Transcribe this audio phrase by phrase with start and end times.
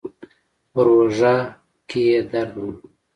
[0.71, 1.33] پر اوږه
[1.89, 2.65] کې يې درد و.